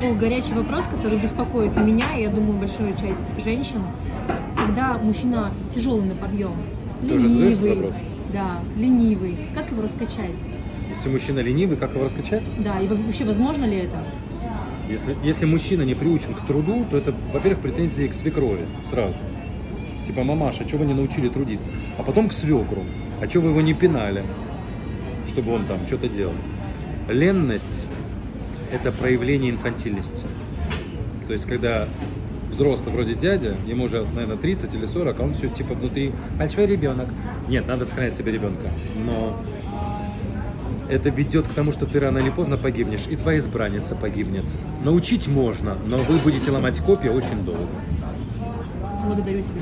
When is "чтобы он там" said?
25.26-25.86